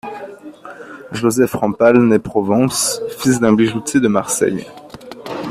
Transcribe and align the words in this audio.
Joseph 1.11 1.53
Rampal 1.53 2.01
naît 2.01 2.17
Provence, 2.17 2.99
fils 3.19 3.39
d'un 3.39 3.53
bijoutier 3.53 3.99
de 3.99 4.07
Marseille. 4.07 4.65